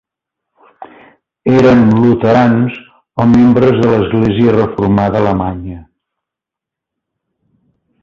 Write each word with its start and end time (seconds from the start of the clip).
Eren 1.59 1.81
luterans 1.97 2.79
o 3.25 3.29
membres 3.35 3.77
de 3.83 3.93
l'Església 3.93 4.57
Reformada 4.59 5.23
Alemanya. 5.23 5.81